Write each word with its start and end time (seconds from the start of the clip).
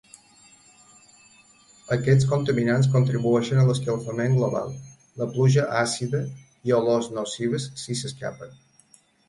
Aquests 1.97 2.25
contaminants 2.31 2.89
contribueixen 2.95 3.61
a 3.63 3.67
l'escalfament 3.69 4.39
global, 4.39 4.73
la 5.23 5.29
pluja 5.37 5.69
àcida, 5.85 6.25
i 6.71 6.77
olors 6.81 7.13
nocives 7.21 7.71
si 7.87 8.01
s'escapen. 8.05 8.61